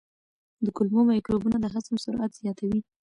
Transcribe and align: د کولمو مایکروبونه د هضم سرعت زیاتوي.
د 0.65 0.67
کولمو 0.77 1.01
مایکروبونه 1.09 1.57
د 1.59 1.65
هضم 1.73 1.95
سرعت 2.03 2.31
زیاتوي. 2.41 2.79